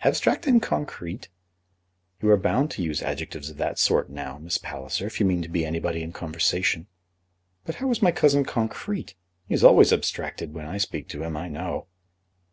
"Abstract 0.00 0.48
and 0.48 0.60
concrete!" 0.60 1.28
"You 2.20 2.30
are 2.32 2.36
bound 2.36 2.72
to 2.72 2.82
use 2.82 3.02
adjectives 3.04 3.50
of 3.50 3.56
that 3.58 3.78
sort 3.78 4.10
now, 4.10 4.36
Miss 4.36 4.58
Palliser, 4.58 5.06
if 5.06 5.20
you 5.20 5.26
mean 5.26 5.42
to 5.42 5.48
be 5.48 5.64
anybody 5.64 6.02
in 6.02 6.10
conversation." 6.10 6.88
"But 7.64 7.76
how 7.76 7.88
is 7.92 8.02
my 8.02 8.10
cousin 8.10 8.44
concrete? 8.44 9.14
He 9.46 9.54
is 9.54 9.62
always 9.62 9.92
abstracted 9.92 10.54
when 10.54 10.66
I 10.66 10.78
speak 10.78 11.06
to 11.10 11.22
him, 11.22 11.36
I 11.36 11.46
know." 11.46 11.86